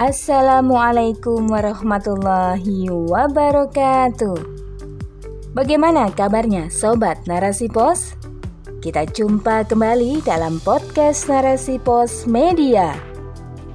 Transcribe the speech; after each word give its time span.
Assalamualaikum 0.00 1.52
warahmatullahi 1.52 2.88
wabarakatuh. 2.88 4.32
Bagaimana 5.52 6.08
kabarnya 6.16 6.72
sobat 6.72 7.20
Narasi 7.28 7.68
Pos? 7.68 8.16
Kita 8.80 9.04
jumpa 9.04 9.68
kembali 9.68 10.24
dalam 10.24 10.56
podcast 10.64 11.28
Narasi 11.28 11.76
Pos 11.76 12.24
Media. 12.24 12.96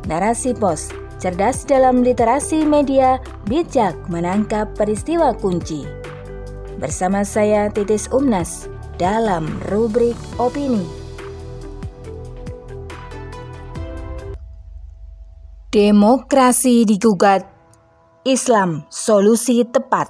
Narasi 0.10 0.58
Pos, 0.58 0.90
cerdas 1.22 1.62
dalam 1.62 2.02
literasi 2.02 2.66
media, 2.66 3.22
bijak 3.46 3.94
menangkap 4.10 4.74
peristiwa 4.74 5.30
kunci. 5.38 5.86
Bersama 6.82 7.22
saya 7.22 7.70
Titis 7.70 8.10
Umnas 8.10 8.66
dalam 8.98 9.46
rubrik 9.70 10.18
opini. 10.42 11.05
Demokrasi 15.76 16.88
digugat, 16.88 17.44
Islam 18.24 18.88
solusi 18.88 19.60
tepat. 19.68 20.08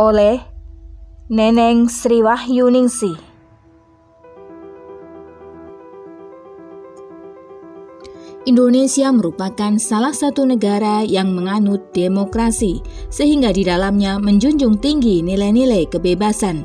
Oleh 0.00 0.40
Neneng 1.28 1.92
Sriwahyuningsih. 1.92 3.20
Indonesia 8.48 9.12
merupakan 9.12 9.76
salah 9.76 10.16
satu 10.16 10.48
negara 10.48 11.04
yang 11.04 11.36
menganut 11.36 11.92
demokrasi, 11.92 12.80
sehingga 13.12 13.52
di 13.52 13.68
dalamnya 13.68 14.16
menjunjung 14.16 14.80
tinggi 14.80 15.20
nilai-nilai 15.20 15.84
kebebasan. 15.92 16.64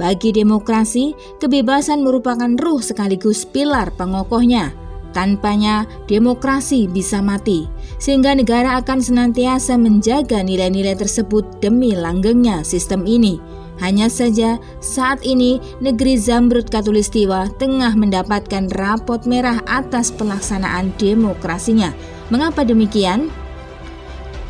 Bagi 0.00 0.32
demokrasi, 0.32 1.12
kebebasan 1.36 2.00
merupakan 2.00 2.48
ruh 2.56 2.80
sekaligus 2.80 3.44
pilar 3.44 3.92
pengokohnya 3.92 4.72
Tanpanya, 5.10 5.90
demokrasi 6.06 6.86
bisa 6.86 7.18
mati, 7.18 7.66
sehingga 7.98 8.34
negara 8.34 8.78
akan 8.78 9.02
senantiasa 9.02 9.74
menjaga 9.74 10.38
nilai-nilai 10.42 10.94
tersebut 10.94 11.58
demi 11.58 11.92
langgengnya 11.98 12.62
sistem 12.62 13.02
ini. 13.06 13.42
Hanya 13.80 14.12
saja, 14.12 14.60
saat 14.84 15.24
ini 15.24 15.56
negeri 15.80 16.20
Zamrud 16.20 16.68
Katulistiwa 16.68 17.48
tengah 17.56 17.96
mendapatkan 17.96 18.68
rapot 18.76 19.24
merah 19.24 19.64
atas 19.64 20.12
pelaksanaan 20.12 20.92
demokrasinya. 21.00 21.96
Mengapa 22.28 22.60
demikian? 22.62 23.32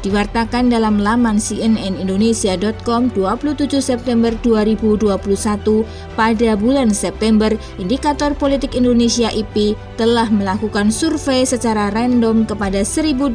Diwartakan 0.01 0.73
dalam 0.73 0.97
laman 0.97 1.37
cnnindonesia.com 1.37 3.13
27 3.13 3.85
September 3.85 4.33
2021 4.41 5.13
pada 6.17 6.51
bulan 6.57 6.89
September, 6.89 7.53
Indikator 7.77 8.33
Politik 8.33 8.73
Indonesia 8.73 9.29
IP 9.29 9.77
telah 10.01 10.33
melakukan 10.33 10.89
survei 10.89 11.45
secara 11.45 11.93
random 11.93 12.49
kepada 12.49 12.81
1.200 12.81 13.29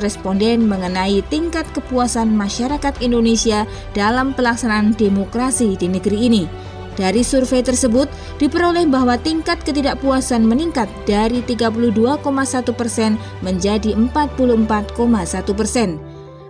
responden 0.00 0.64
mengenai 0.64 1.20
tingkat 1.28 1.68
kepuasan 1.76 2.32
masyarakat 2.32 2.96
Indonesia 3.04 3.68
dalam 3.92 4.32
pelaksanaan 4.32 4.96
demokrasi 4.96 5.76
di 5.76 5.84
negeri 5.84 6.32
ini. 6.32 6.44
Dari 6.96 7.20
survei 7.20 7.60
tersebut 7.60 8.08
diperoleh 8.40 8.88
bahwa 8.88 9.20
tingkat 9.20 9.60
ketidakpuasan 9.68 10.48
meningkat 10.48 10.88
dari 11.04 11.44
32,1 11.44 12.24
persen 12.72 13.20
menjadi 13.44 13.92
44,1 13.92 14.96
persen. 15.52 16.00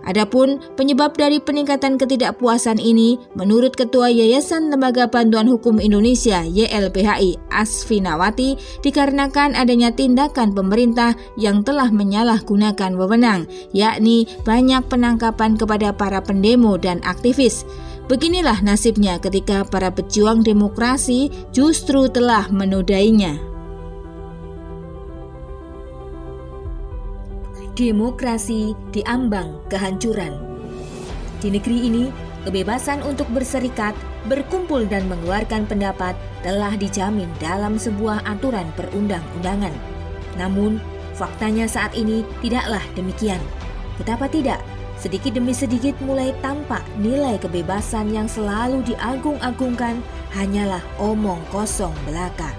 Adapun 0.07 0.63
penyebab 0.79 1.19
dari 1.19 1.43
peningkatan 1.43 1.99
ketidakpuasan 1.99 2.79
ini, 2.79 3.19
menurut 3.35 3.75
Ketua 3.75 4.07
Yayasan 4.07 4.71
Lembaga 4.71 5.03
Bantuan 5.11 5.51
Hukum 5.51 5.83
Indonesia 5.83 6.47
YLPHI 6.47 7.35
Asfinawati, 7.51 8.55
dikarenakan 8.87 9.59
adanya 9.59 9.91
tindakan 9.91 10.55
pemerintah 10.55 11.11
yang 11.35 11.59
telah 11.67 11.91
menyalahgunakan 11.91 12.95
wewenang, 12.95 13.51
yakni 13.75 14.23
banyak 14.47 14.81
penangkapan 14.87 15.59
kepada 15.59 15.91
para 15.91 16.23
pendemo 16.23 16.79
dan 16.79 17.03
aktivis. 17.03 17.67
Beginilah 18.07 18.63
nasibnya 18.63 19.19
ketika 19.19 19.67
para 19.67 19.91
pejuang 19.91 20.39
demokrasi 20.39 21.27
justru 21.51 22.07
telah 22.07 22.47
menodainya. 22.47 23.46
Demokrasi 27.77 28.73
diambang 28.89 29.61
kehancuran. 29.69 30.33
Di 31.37 31.53
negeri 31.53 31.85
ini, 31.85 32.09
kebebasan 32.41 33.05
untuk 33.05 33.29
berserikat, 33.29 33.93
berkumpul 34.25 34.89
dan 34.89 35.05
mengeluarkan 35.05 35.69
pendapat 35.69 36.17
telah 36.41 36.73
dijamin 36.73 37.29
dalam 37.37 37.77
sebuah 37.77 38.25
aturan 38.25 38.65
perundang-undangan. 38.73 39.77
Namun, 40.41 40.81
faktanya 41.13 41.69
saat 41.69 41.93
ini 41.93 42.25
tidaklah 42.41 42.81
demikian. 42.97 43.37
Betapa 44.01 44.25
tidak, 44.25 44.57
sedikit 44.97 45.37
demi 45.37 45.53
sedikit 45.53 45.93
mulai 46.01 46.33
tampak 46.41 46.81
nilai 46.97 47.37
kebebasan 47.37 48.09
yang 48.09 48.25
selalu 48.25 48.81
diagung-agungkan 48.89 50.01
hanyalah 50.33 50.81
omong 50.97 51.45
kosong 51.53 51.93
belaka. 52.09 52.49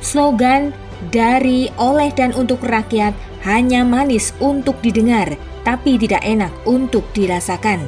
Slogan 0.00 0.72
dari, 1.12 1.70
oleh, 1.78 2.10
dan 2.12 2.34
untuk 2.34 2.62
rakyat 2.64 3.12
hanya 3.44 3.84
manis 3.84 4.32
untuk 4.40 4.78
didengar, 4.80 5.36
tapi 5.62 6.00
tidak 6.00 6.24
enak 6.24 6.50
untuk 6.64 7.04
dirasakan. 7.16 7.80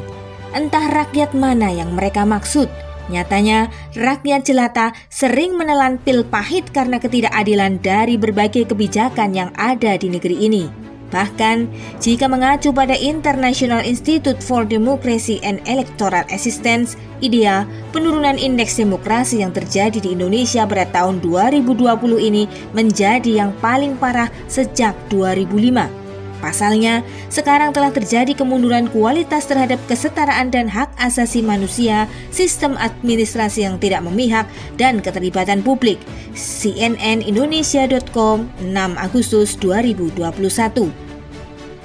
Entah 0.57 0.89
rakyat 0.89 1.37
mana 1.37 1.69
yang 1.69 1.93
mereka 1.93 2.25
maksud. 2.25 2.69
Nyatanya, 3.07 3.71
rakyat 3.95 4.43
jelata 4.43 4.91
sering 5.07 5.55
menelan 5.55 6.01
pil 6.03 6.27
pahit 6.27 6.71
karena 6.75 6.99
ketidakadilan 6.99 7.79
dari 7.79 8.19
berbagai 8.19 8.67
kebijakan 8.67 9.31
yang 9.31 9.51
ada 9.55 9.95
di 9.95 10.11
negeri 10.11 10.37
ini. 10.43 10.86
Bahkan, 11.11 11.71
jika 12.03 12.27
mengacu 12.27 12.75
pada 12.75 12.99
International 12.99 13.83
Institute 13.87 14.43
for 14.43 14.67
Democracy 14.67 15.39
and 15.47 15.63
Electoral 15.71 16.27
Assistance, 16.35 16.99
IDEA, 17.23 17.65
penurunan 17.95 18.37
indeks 18.37 18.77
demokrasi 18.77 19.41
yang 19.41 19.55
terjadi 19.55 20.03
di 20.03 20.13
Indonesia 20.13 20.67
pada 20.67 20.85
tahun 20.91 21.23
2020 21.23 21.79
ini 22.19 22.45
menjadi 22.75 23.47
yang 23.47 23.51
paling 23.63 23.95
parah 23.97 24.29
sejak 24.51 24.93
2005. 25.09 26.06
Pasalnya, 26.47 27.03
sekarang 27.27 27.75
telah 27.75 27.91
terjadi 27.91 28.31
kemunduran 28.31 28.87
kualitas 28.95 29.51
terhadap 29.51 29.83
kesetaraan 29.91 30.47
dan 30.55 30.71
hak 30.71 30.95
asasi 30.95 31.43
manusia, 31.43 32.07
sistem 32.31 32.79
administrasi 32.79 33.67
yang 33.67 33.83
tidak 33.83 34.07
memihak, 34.07 34.47
dan 34.79 35.03
keterlibatan 35.03 35.67
publik. 35.67 35.99
CNN 36.39 37.19
Indonesia.com 37.27 38.47
6 38.63 38.71
Agustus 38.95 39.59
2021 39.59 40.87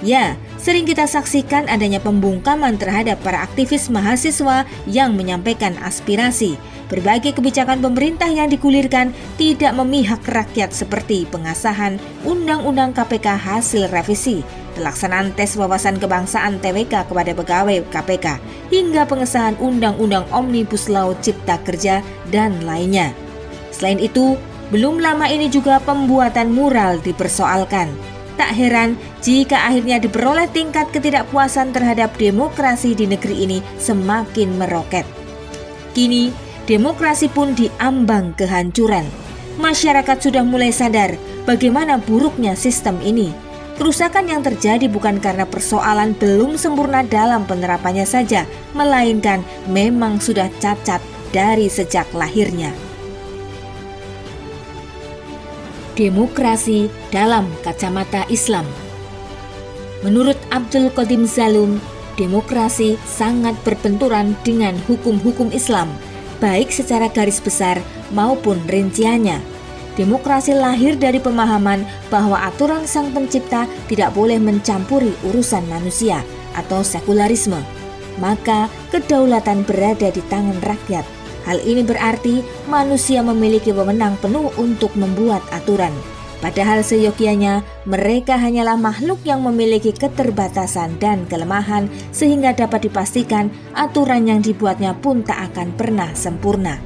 Ya, 0.06 0.38
sering 0.62 0.86
kita 0.86 1.10
saksikan 1.10 1.66
adanya 1.66 1.98
pembungkaman 1.98 2.78
terhadap 2.78 3.18
para 3.26 3.42
aktivis 3.42 3.90
mahasiswa 3.90 4.70
yang 4.86 5.18
menyampaikan 5.18 5.74
aspirasi. 5.82 6.54
Berbagai 6.86 7.42
kebijakan 7.42 7.82
pemerintah 7.82 8.30
yang 8.30 8.52
digulirkan 8.52 9.10
tidak 9.42 9.74
memihak 9.74 10.22
rakyat 10.28 10.70
seperti 10.70 11.26
pengasahan 11.34 11.98
Undang-Undang 12.28 12.94
KPK 12.94 13.42
hasil 13.42 13.90
revisi, 13.90 14.46
pelaksanaan 14.78 15.34
tes 15.34 15.58
wawasan 15.58 15.98
kebangsaan 15.98 16.62
TWK 16.62 17.10
kepada 17.10 17.32
pegawai 17.32 17.82
KPK, 17.90 18.38
hingga 18.70 19.08
pengesahan 19.08 19.58
Undang-Undang 19.58 20.30
Omnibus 20.30 20.92
Law 20.92 21.16
Cipta 21.24 21.58
Kerja 21.64 22.06
dan 22.30 22.60
lainnya. 22.68 23.16
Selain 23.72 23.98
itu, 23.98 24.36
belum 24.70 25.00
lama 25.00 25.32
ini 25.32 25.48
juga 25.48 25.80
pembuatan 25.80 26.52
mural 26.52 27.00
dipersoalkan. 27.00 27.88
Tak 28.42 28.58
heran 28.58 28.98
jika 29.22 29.70
akhirnya 29.70 30.02
diperoleh 30.02 30.50
tingkat 30.50 30.90
ketidakpuasan 30.90 31.78
terhadap 31.78 32.18
demokrasi 32.18 32.98
di 32.98 33.06
negeri 33.06 33.46
ini 33.46 33.62
semakin 33.78 34.58
meroket. 34.58 35.06
Kini, 35.94 36.34
demokrasi 36.66 37.30
pun 37.30 37.54
diambang 37.54 38.34
kehancuran. 38.34 39.06
Masyarakat 39.62 40.18
sudah 40.18 40.42
mulai 40.42 40.74
sadar 40.74 41.22
bagaimana 41.46 42.02
buruknya 42.02 42.58
sistem 42.58 42.98
ini. 43.06 43.30
Kerusakan 43.78 44.26
yang 44.26 44.42
terjadi 44.42 44.90
bukan 44.90 45.22
karena 45.22 45.46
persoalan 45.46 46.18
belum 46.18 46.58
sempurna 46.58 47.06
dalam 47.06 47.46
penerapannya 47.46 48.10
saja, 48.10 48.50
melainkan 48.74 49.46
memang 49.70 50.18
sudah 50.18 50.50
cacat 50.58 50.98
dari 51.30 51.70
sejak 51.70 52.10
lahirnya. 52.18 52.74
Demokrasi 55.92 56.88
dalam 57.12 57.52
kacamata 57.68 58.24
Islam. 58.32 58.64
Menurut 60.08 60.40
Abdul 60.48 60.88
Qadim 60.96 61.28
Zalum, 61.28 61.84
demokrasi 62.16 62.96
sangat 63.04 63.60
berbenturan 63.68 64.32
dengan 64.48 64.80
hukum-hukum 64.88 65.52
Islam, 65.52 65.92
baik 66.40 66.72
secara 66.72 67.12
garis 67.12 67.44
besar 67.44 67.76
maupun 68.16 68.64
rinciannya. 68.72 69.44
Demokrasi 70.00 70.56
lahir 70.56 70.96
dari 70.96 71.20
pemahaman 71.20 71.84
bahwa 72.08 72.40
aturan 72.40 72.88
Sang 72.88 73.12
Pencipta 73.12 73.68
tidak 73.92 74.16
boleh 74.16 74.40
mencampuri 74.40 75.12
urusan 75.28 75.68
manusia 75.68 76.24
atau 76.56 76.88
sekularisme. 76.88 77.60
Maka 78.16 78.72
kedaulatan 78.96 79.68
berada 79.68 80.08
di 80.08 80.24
tangan 80.32 80.56
rakyat 80.64 81.04
Hal 81.52 81.60
ini 81.68 81.84
berarti 81.84 82.40
manusia 82.72 83.20
memiliki 83.20 83.76
wewenang 83.76 84.16
penuh 84.24 84.56
untuk 84.56 84.96
membuat 84.96 85.44
aturan. 85.52 85.92
Padahal 86.40 86.80
seyogianya 86.80 87.60
mereka 87.84 88.40
hanyalah 88.40 88.80
makhluk 88.80 89.20
yang 89.28 89.44
memiliki 89.44 89.92
keterbatasan 89.92 90.96
dan 91.04 91.28
kelemahan 91.28 91.92
sehingga 92.16 92.56
dapat 92.56 92.88
dipastikan 92.88 93.52
aturan 93.76 94.32
yang 94.32 94.40
dibuatnya 94.40 94.96
pun 94.96 95.28
tak 95.28 95.52
akan 95.52 95.76
pernah 95.76 96.08
sempurna. 96.16 96.80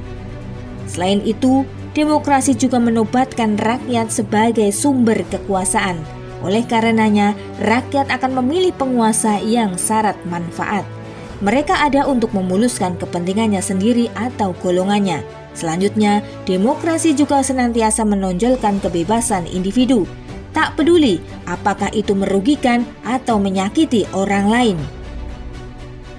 Selain 0.90 1.22
itu, 1.22 1.62
demokrasi 1.94 2.58
juga 2.58 2.82
menobatkan 2.82 3.54
rakyat 3.62 4.10
sebagai 4.10 4.74
sumber 4.74 5.22
kekuasaan. 5.30 6.02
Oleh 6.42 6.66
karenanya, 6.66 7.38
rakyat 7.62 8.10
akan 8.10 8.42
memilih 8.42 8.74
penguasa 8.74 9.38
yang 9.38 9.78
syarat 9.78 10.18
manfaat. 10.26 10.95
Mereka 11.44 11.84
ada 11.84 12.08
untuk 12.08 12.32
memuluskan 12.32 12.96
kepentingannya 12.96 13.60
sendiri 13.60 14.08
atau 14.16 14.56
golongannya 14.64 15.20
Selanjutnya, 15.56 16.20
demokrasi 16.44 17.16
juga 17.16 17.40
senantiasa 17.40 18.04
menonjolkan 18.04 18.76
kebebasan 18.84 19.48
individu, 19.48 20.04
tak 20.52 20.76
peduli 20.76 21.16
apakah 21.48 21.88
itu 21.96 22.12
merugikan 22.12 22.84
atau 23.08 23.40
menyakiti 23.40 24.04
orang 24.12 24.52
lain. 24.52 24.78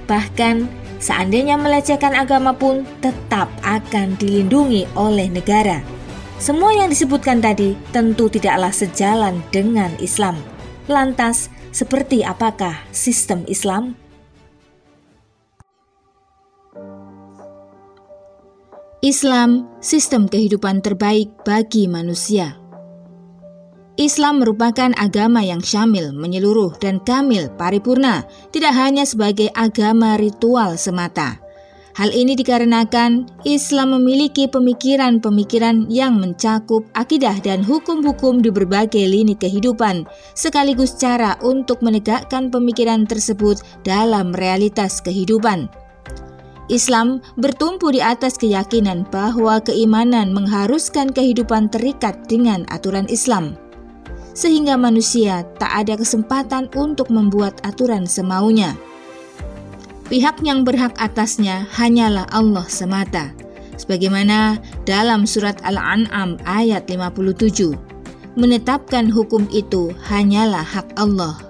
Bahkan, 0.09 0.65
seandainya 0.97 1.53
melecehkan 1.53 2.17
agama 2.17 2.49
pun 2.49 2.81
tetap 2.97 3.45
akan 3.61 4.17
dilindungi 4.17 4.89
oleh 4.97 5.29
negara. 5.29 5.85
Semua 6.41 6.73
yang 6.73 6.89
disebutkan 6.89 7.37
tadi 7.37 7.77
tentu 7.93 8.25
tidaklah 8.33 8.73
sejalan 8.73 9.45
dengan 9.53 9.93
Islam. 10.01 10.33
Lantas, 10.89 11.53
seperti 11.69 12.25
apakah 12.25 12.73
sistem 12.89 13.45
Islam? 13.45 14.06
Islam, 19.07 19.71
sistem 19.79 20.27
kehidupan 20.27 20.83
terbaik 20.83 21.31
bagi 21.47 21.87
manusia. 21.87 22.59
Islam 23.95 24.43
merupakan 24.43 24.91
agama 24.99 25.39
yang 25.39 25.63
syamil, 25.63 26.11
menyeluruh, 26.11 26.75
dan 26.75 26.99
kamil 27.07 27.47
paripurna, 27.55 28.27
tidak 28.51 28.75
hanya 28.75 29.07
sebagai 29.07 29.47
agama 29.55 30.19
ritual 30.19 30.75
semata. 30.75 31.39
Hal 31.95 32.11
ini 32.11 32.35
dikarenakan 32.35 33.31
Islam 33.47 33.95
memiliki 33.95 34.43
pemikiran-pemikiran 34.51 35.87
yang 35.87 36.19
mencakup 36.19 36.83
akidah 36.91 37.39
dan 37.39 37.63
hukum-hukum 37.63 38.43
di 38.43 38.51
berbagai 38.51 39.07
lini 39.07 39.39
kehidupan, 39.39 40.03
sekaligus 40.35 40.99
cara 40.99 41.39
untuk 41.47 41.79
menegakkan 41.79 42.51
pemikiran 42.51 43.07
tersebut 43.07 43.63
dalam 43.87 44.35
realitas 44.35 44.99
kehidupan. 44.99 45.86
Islam 46.67 47.23
bertumpu 47.39 47.95
di 47.95 48.03
atas 48.03 48.35
keyakinan 48.35 49.07
bahwa 49.07 49.63
keimanan 49.63 50.35
mengharuskan 50.35 51.15
kehidupan 51.15 51.71
terikat 51.71 52.27
dengan 52.27 52.67
aturan 52.67 53.07
Islam, 53.07 53.55
sehingga 54.35 54.75
manusia 54.75 55.47
tak 55.55 55.87
ada 55.87 55.95
kesempatan 55.95 56.67
untuk 56.75 57.07
membuat 57.07 57.55
aturan 57.63 58.03
semaunya. 58.03 58.75
Pihak 60.11 60.43
yang 60.43 60.67
berhak 60.67 60.91
atasnya 60.99 61.67
hanyalah 61.71 62.27
Allah 62.35 62.67
semata, 62.67 63.31
sebagaimana 63.79 64.59
dalam 64.83 65.23
surat 65.23 65.55
Al-An'am 65.63 66.35
ayat 66.43 66.91
57, 66.91 67.79
menetapkan 68.35 69.07
hukum 69.07 69.47
itu 69.55 69.95
hanyalah 70.03 70.67
hak 70.67 70.91
Allah. 70.99 71.46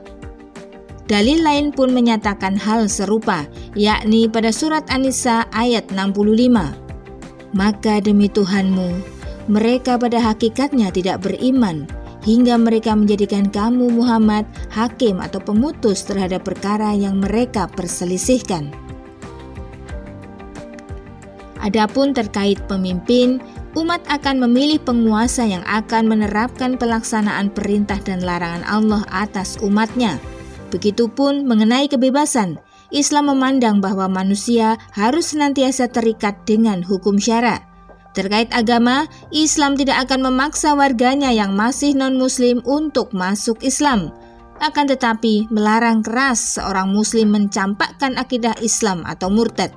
Dalil 1.07 1.39
lain 1.39 1.71
pun 1.71 1.95
menyatakan 1.95 2.59
hal 2.59 2.91
serupa, 2.91 3.47
yakni 3.79 4.27
pada 4.27 4.51
surat 4.51 4.83
An-Nisa 4.91 5.47
ayat 5.55 5.87
65. 5.87 7.55
Maka 7.55 8.03
demi 8.03 8.27
Tuhanmu, 8.27 8.91
mereka 9.47 9.95
pada 9.95 10.19
hakikatnya 10.19 10.91
tidak 10.91 11.23
beriman, 11.23 11.87
hingga 12.27 12.59
mereka 12.59 12.91
menjadikan 12.91 13.47
kamu 13.47 13.87
Muhammad 13.87 14.43
hakim 14.67 15.23
atau 15.23 15.39
pemutus 15.39 16.03
terhadap 16.03 16.43
perkara 16.43 16.91
yang 16.91 17.23
mereka 17.23 17.71
perselisihkan. 17.71 18.67
Adapun 21.63 22.11
terkait 22.11 22.59
pemimpin, 22.67 23.39
umat 23.79 24.03
akan 24.11 24.43
memilih 24.43 24.83
penguasa 24.83 25.47
yang 25.47 25.63
akan 25.63 26.03
menerapkan 26.11 26.75
pelaksanaan 26.75 27.47
perintah 27.55 27.97
dan 28.03 28.19
larangan 28.27 28.67
Allah 28.67 29.07
atas 29.07 29.55
umatnya 29.63 30.19
Begitupun 30.67 31.47
mengenai 31.47 31.87
kebebasan, 31.87 32.59
Islam 32.91 33.31
memandang 33.31 33.83
bahwa 33.83 34.07
manusia 34.07 34.79
harus 34.95 35.35
senantiasa 35.35 35.91
terikat 35.91 36.43
dengan 36.47 36.83
hukum 36.83 37.19
syara. 37.19 37.63
Terkait 38.15 38.49
agama, 38.49 39.05
Islam 39.29 39.77
tidak 39.77 40.09
akan 40.09 40.31
memaksa 40.31 40.73
warganya 40.73 41.29
yang 41.29 41.53
masih 41.53 41.93
non-Muslim 41.93 42.65
untuk 42.65 43.13
masuk 43.13 43.61
Islam. 43.61 44.09
Akan 44.57 44.89
tetapi, 44.89 45.45
melarang 45.53 46.01
keras 46.01 46.57
seorang 46.57 46.89
Muslim 46.89 47.29
mencampakkan 47.29 48.17
akidah 48.17 48.57
Islam 48.57 49.05
atau 49.05 49.29
murtad. 49.29 49.69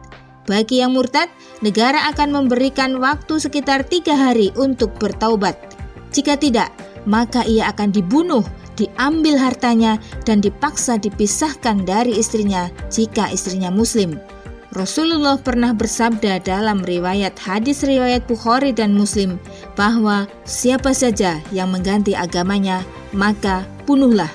Bagi 0.49 0.81
yang 0.81 0.97
murtad, 0.97 1.29
negara 1.61 2.09
akan 2.09 2.33
memberikan 2.33 2.97
waktu 2.97 3.37
sekitar 3.37 3.85
tiga 3.85 4.17
hari 4.17 4.49
untuk 4.57 4.97
bertaubat. 4.97 5.55
Jika 6.11 6.41
tidak, 6.41 6.73
maka 7.05 7.45
ia 7.45 7.69
akan 7.69 7.93
dibunuh 7.93 8.43
diambil 8.81 9.37
hartanya 9.37 10.01
dan 10.25 10.41
dipaksa 10.41 10.97
dipisahkan 10.97 11.85
dari 11.85 12.17
istrinya 12.17 12.73
jika 12.89 13.29
istrinya 13.29 13.69
muslim. 13.69 14.17
Rasulullah 14.71 15.35
pernah 15.35 15.75
bersabda 15.75 16.47
dalam 16.47 16.87
riwayat 16.87 17.35
hadis 17.43 17.83
riwayat 17.83 18.23
Bukhari 18.31 18.71
dan 18.71 18.95
Muslim 18.95 19.35
bahwa 19.75 20.31
siapa 20.47 20.95
saja 20.95 21.43
yang 21.51 21.75
mengganti 21.75 22.15
agamanya 22.15 22.87
maka 23.11 23.67
bunuhlah. 23.83 24.31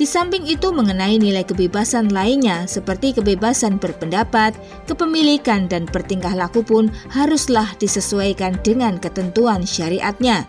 Di 0.00 0.08
samping 0.08 0.48
itu 0.48 0.72
mengenai 0.72 1.20
nilai 1.20 1.44
kebebasan 1.44 2.08
lainnya 2.08 2.64
seperti 2.64 3.12
kebebasan 3.12 3.76
berpendapat, 3.76 4.56
kepemilikan 4.88 5.68
dan 5.68 5.84
bertingkah 5.84 6.32
laku 6.32 6.64
pun 6.64 6.88
haruslah 7.12 7.68
disesuaikan 7.76 8.56
dengan 8.64 8.96
ketentuan 8.96 9.68
syariatnya. 9.68 10.48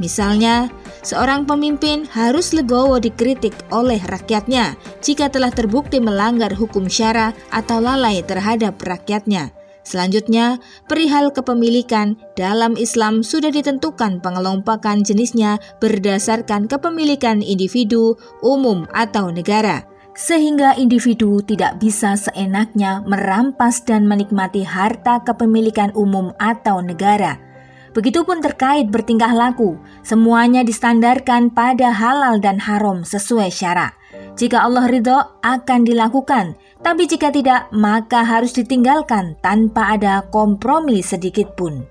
Misalnya, 0.00 0.72
seorang 1.04 1.44
pemimpin 1.44 2.08
harus 2.08 2.56
legowo 2.56 2.96
dikritik 2.96 3.52
oleh 3.68 4.00
rakyatnya 4.00 4.80
jika 5.04 5.28
telah 5.28 5.52
terbukti 5.52 6.00
melanggar 6.00 6.56
hukum 6.56 6.88
syara 6.88 7.36
atau 7.52 7.84
lalai 7.84 8.24
terhadap 8.24 8.80
rakyatnya. 8.80 9.52
Selanjutnya, 9.84 10.56
perihal 10.88 11.36
kepemilikan 11.36 12.16
dalam 12.32 12.80
Islam 12.80 13.20
sudah 13.20 13.52
ditentukan 13.52 14.24
pengelompokan 14.24 15.04
jenisnya 15.04 15.60
berdasarkan 15.84 16.64
kepemilikan 16.64 17.44
individu, 17.44 18.16
umum, 18.40 18.88
atau 18.96 19.28
negara 19.28 19.84
sehingga 20.10 20.74
individu 20.76 21.40
tidak 21.40 21.80
bisa 21.80 22.12
seenaknya 22.18 23.00
merampas 23.06 23.80
dan 23.86 24.04
menikmati 24.04 24.66
harta 24.66 25.22
kepemilikan 25.22 25.94
umum 25.96 26.34
atau 26.36 26.82
negara 26.82 27.49
Begitupun 27.90 28.38
terkait 28.38 28.86
bertingkah 28.86 29.34
laku, 29.34 29.74
semuanya 30.06 30.62
distandarkan 30.62 31.50
pada 31.50 31.90
halal 31.90 32.38
dan 32.38 32.62
haram 32.62 33.02
sesuai 33.02 33.50
syarat. 33.50 33.90
Jika 34.38 34.62
Allah 34.62 34.86
ridho 34.86 35.18
akan 35.42 35.80
dilakukan, 35.82 36.54
tapi 36.86 37.10
jika 37.10 37.34
tidak 37.34 37.66
maka 37.74 38.22
harus 38.22 38.54
ditinggalkan 38.54 39.34
tanpa 39.42 39.98
ada 39.98 40.22
kompromi 40.30 41.02
sedikit 41.02 41.58
pun. 41.58 41.82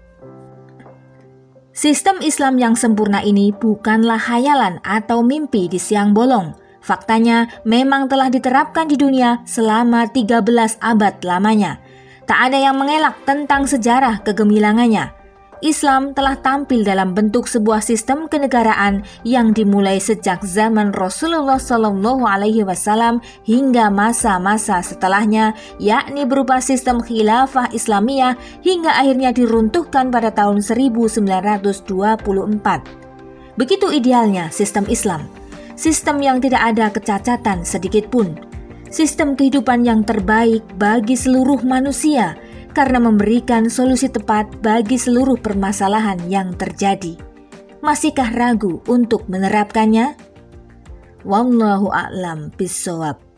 Sistem 1.76 2.20
Islam 2.24 2.60
yang 2.60 2.76
sempurna 2.80 3.24
ini 3.24 3.52
bukanlah 3.56 4.20
hayalan 4.20 4.80
atau 4.84 5.20
mimpi 5.24 5.68
di 5.68 5.80
siang 5.80 6.16
bolong. 6.16 6.56
Faktanya 6.80 7.48
memang 7.68 8.08
telah 8.08 8.32
diterapkan 8.32 8.88
di 8.88 8.96
dunia 8.96 9.44
selama 9.44 10.08
13 10.08 10.44
abad 10.80 11.14
lamanya. 11.28 11.80
Tak 12.24 12.52
ada 12.52 12.58
yang 12.60 12.80
mengelak 12.80 13.20
tentang 13.28 13.68
sejarah 13.68 14.24
kegemilangannya. 14.24 15.19
Islam 15.60 16.16
telah 16.16 16.40
tampil 16.40 16.88
dalam 16.88 17.12
bentuk 17.12 17.44
sebuah 17.44 17.84
sistem 17.84 18.32
kenegaraan 18.32 19.04
yang 19.28 19.52
dimulai 19.52 20.00
sejak 20.00 20.40
zaman 20.40 20.96
Rasulullah 20.96 21.60
Shallallahu 21.60 22.24
Alaihi 22.24 22.64
Wasallam 22.64 23.20
hingga 23.44 23.92
masa-masa 23.92 24.80
setelahnya, 24.80 25.52
yakni 25.76 26.24
berupa 26.24 26.64
sistem 26.64 27.04
khilafah 27.04 27.76
Islamiyah 27.76 28.40
hingga 28.64 29.04
akhirnya 29.04 29.36
diruntuhkan 29.36 30.08
pada 30.08 30.32
tahun 30.32 30.64
1924. 30.64 31.92
Begitu 33.60 33.88
idealnya 33.92 34.48
sistem 34.56 34.88
Islam, 34.88 35.28
sistem 35.76 36.24
yang 36.24 36.40
tidak 36.40 36.64
ada 36.64 36.88
kecacatan 36.88 37.68
sedikit 37.68 38.08
pun, 38.08 38.40
sistem 38.88 39.36
kehidupan 39.36 39.84
yang 39.84 40.08
terbaik 40.08 40.64
bagi 40.80 41.20
seluruh 41.20 41.60
manusia 41.68 42.40
karena 42.74 42.98
memberikan 42.98 43.70
solusi 43.70 44.10
tepat 44.10 44.50
bagi 44.66 44.98
seluruh 44.98 45.38
permasalahan 45.38 46.18
yang 46.26 46.58
terjadi. 46.58 47.16
Masihkah 47.80 48.34
ragu 48.34 48.84
untuk 48.90 49.30
menerapkannya? 49.32 50.18
Wallahu 51.24 51.92
a'lam 51.92 52.52
bishawab. 52.56 53.29